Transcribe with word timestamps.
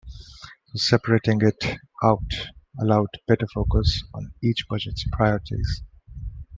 So 0.73 0.77
separating 0.77 1.41
it 1.43 1.63
out 2.03 2.33
allowed 2.81 3.09
better 3.27 3.45
focus 3.53 4.01
on 4.15 4.33
each 4.41 4.65
budget's 4.67 5.05
priorities. 5.11 5.83